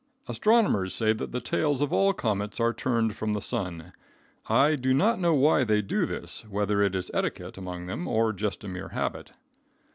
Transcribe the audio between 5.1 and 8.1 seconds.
know why they do this, whether it is etiquette among them